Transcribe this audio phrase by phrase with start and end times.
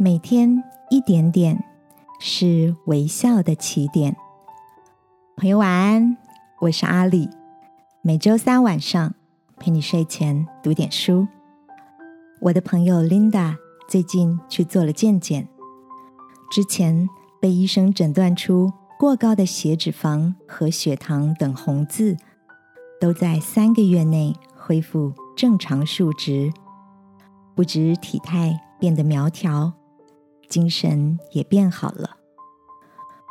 [0.00, 1.64] 每天一点点
[2.20, 4.16] 是微笑的起点。
[5.36, 6.16] 朋友晚安，
[6.60, 7.28] 我是阿里。
[8.00, 9.12] 每周三晚上
[9.56, 11.26] 陪你睡前读点书。
[12.40, 13.56] 我的朋友 Linda
[13.88, 15.48] 最近去做了健检，
[16.48, 17.08] 之前
[17.40, 22.16] 被医生诊断出过高的血脂肪和血糖等红字，
[23.00, 26.52] 都在三个月内恢复正常数值，
[27.56, 29.72] 不止体态变得苗条。
[30.48, 32.16] 精神也变好了。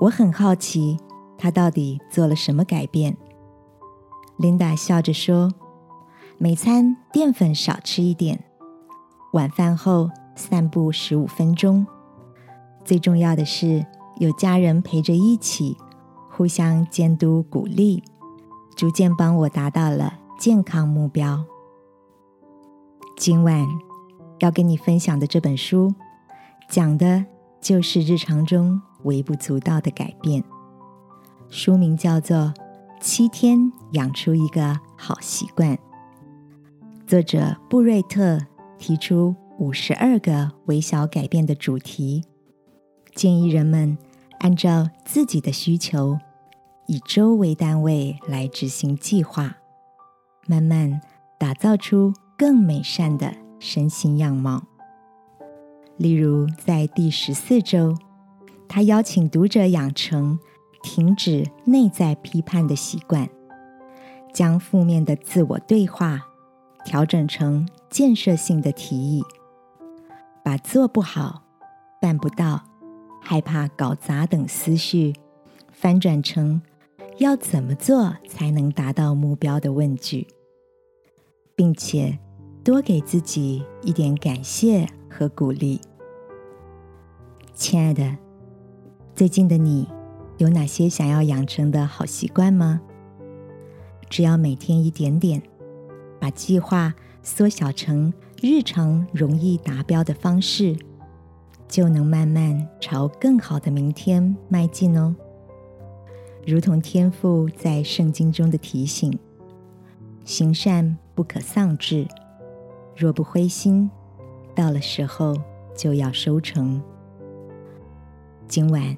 [0.00, 0.98] 我很好奇，
[1.36, 3.16] 他到底做了什么改变
[4.38, 5.52] ？Linda 笑着说
[6.38, 8.42] ：“每餐淀粉少吃一点，
[9.32, 11.86] 晚饭后散步十五分钟。
[12.84, 13.84] 最重要的是
[14.16, 15.76] 有家人陪着一起，
[16.30, 18.02] 互相监督鼓励，
[18.74, 21.44] 逐渐帮我达到了健康目标。”
[23.18, 23.66] 今晚
[24.38, 25.94] 要跟你分享的这本书。
[26.70, 27.26] 讲的
[27.60, 30.42] 就是日常中微不足道的改变。
[31.48, 32.36] 书名叫做
[33.00, 35.76] 《七天养出一个好习惯》，
[37.08, 38.38] 作者布瑞特
[38.78, 42.24] 提出五十二个微小改变的主题，
[43.16, 43.98] 建议人们
[44.38, 46.16] 按照自己的需求，
[46.86, 49.56] 以周为单位来执行计划，
[50.46, 51.00] 慢慢
[51.36, 54.62] 打造出更美善的身心样貌。
[56.00, 57.94] 例如，在第十四周，
[58.66, 60.38] 他邀请读者养成
[60.82, 63.28] 停止内在批判的习惯，
[64.32, 66.26] 将负面的自我对话
[66.86, 69.22] 调整成建设性的提议，
[70.42, 71.42] 把做不好、
[72.00, 72.64] 办不到、
[73.20, 75.12] 害怕搞砸等思绪
[75.70, 76.62] 翻转成
[77.18, 80.26] 要怎么做才能达到目标的问句，
[81.54, 82.18] 并且
[82.64, 85.78] 多给自己一点感谢和鼓励。
[87.60, 88.16] 亲爱的，
[89.14, 89.86] 最近的你
[90.38, 92.80] 有哪些想要养成的好习惯吗？
[94.08, 95.42] 只要每天一点点，
[96.18, 100.74] 把计划缩小成日常容易达标的方式，
[101.68, 105.14] 就能慢慢朝更好的明天迈进哦。
[106.46, 109.16] 如同天父在圣经中的提醒
[110.24, 112.08] ：“行善不可丧志，
[112.96, 113.90] 若不灰心，
[114.54, 115.36] 到了时候
[115.76, 116.82] 就要收成。”
[118.50, 118.96] 今晚，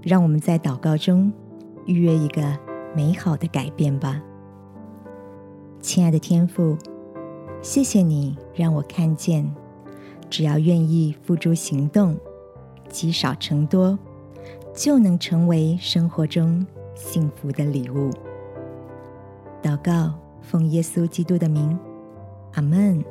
[0.00, 1.32] 让我们在祷告中
[1.86, 2.56] 预约一个
[2.94, 4.22] 美好的改变吧，
[5.80, 6.78] 亲爱的天父，
[7.60, 9.52] 谢谢你让我看见，
[10.30, 12.16] 只要愿意付诸行动，
[12.88, 13.98] 积少成多，
[14.72, 16.64] 就能成为生活中
[16.94, 18.08] 幸福的礼物。
[19.60, 21.76] 祷告，奉耶稣基督的名，
[22.54, 23.04] 阿门。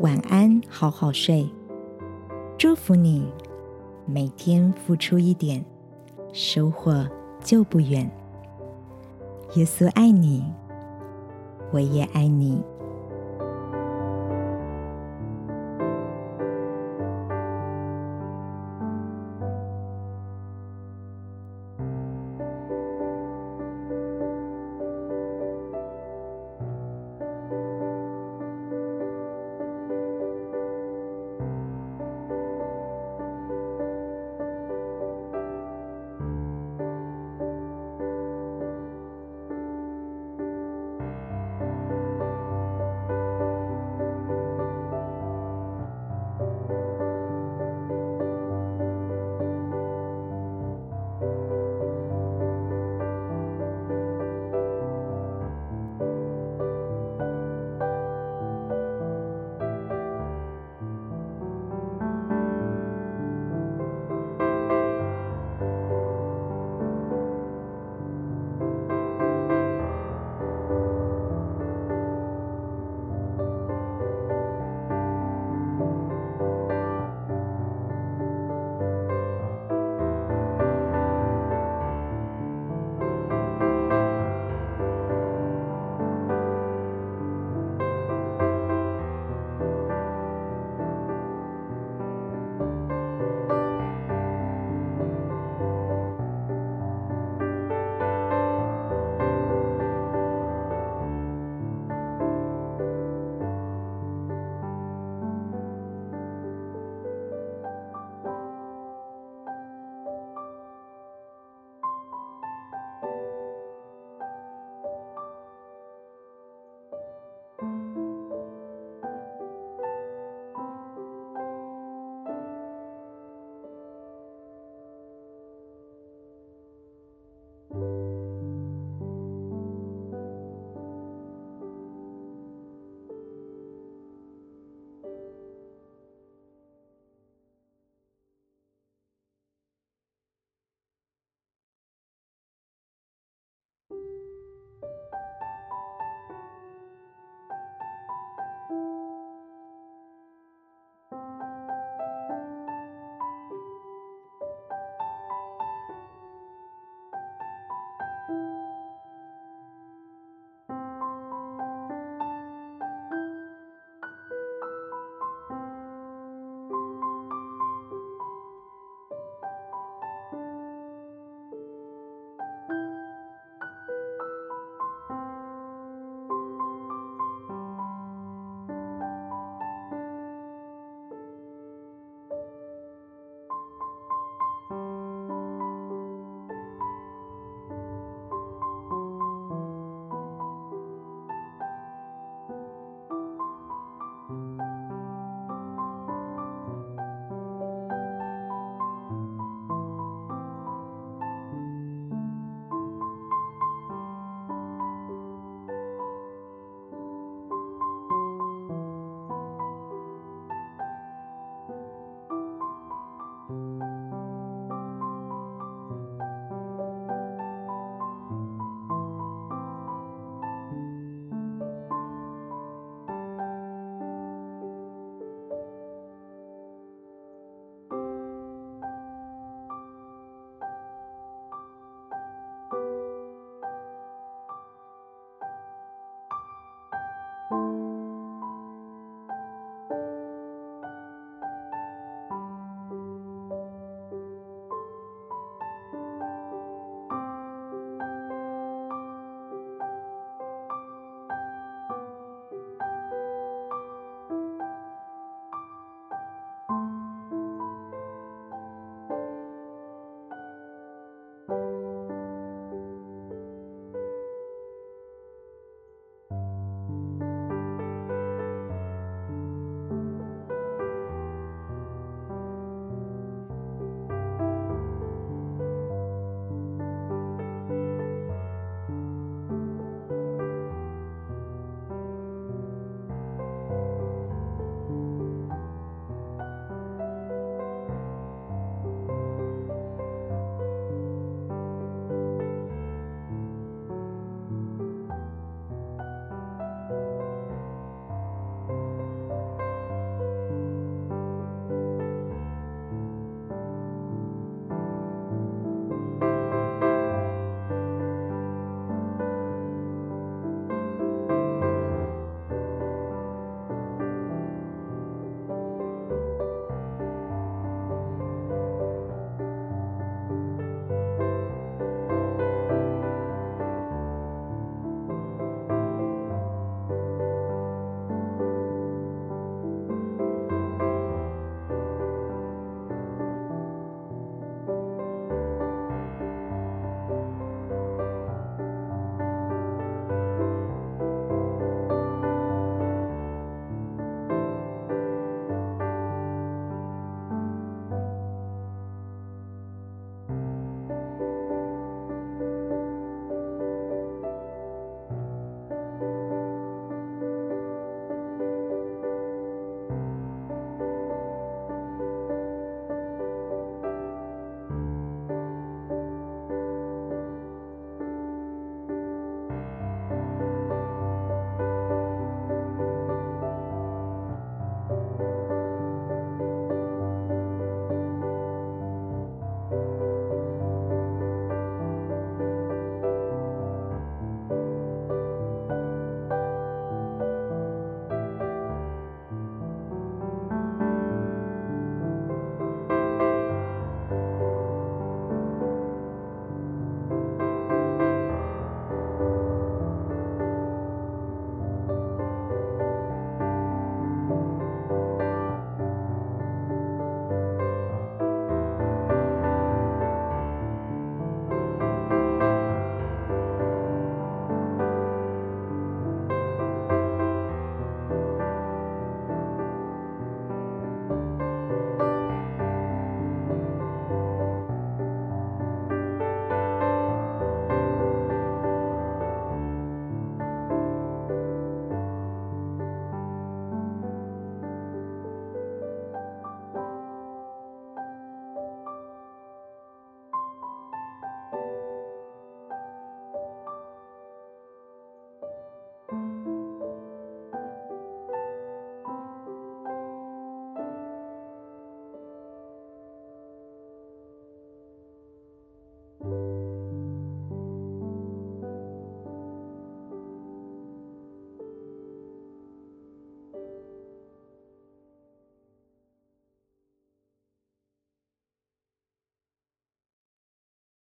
[0.00, 1.48] 晚安，好好睡，
[2.58, 3.32] 祝福你。
[4.12, 5.64] 每天付出一点，
[6.32, 7.08] 收获
[7.44, 8.10] 就不远。
[9.54, 10.44] 耶稣爱你，
[11.70, 12.60] 我也爱你。